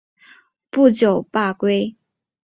[0.71, 1.95] 不久罢归。